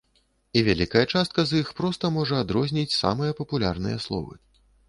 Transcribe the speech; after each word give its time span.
І 0.59 0.63
вялікая 0.67 1.03
частка 1.13 1.45
з 1.51 1.61
іх 1.63 1.69
проста 1.81 2.11
можа 2.17 2.41
адрозніць 2.47 2.97
самыя 3.03 3.37
папулярныя 3.43 3.97
словы. 4.09 4.33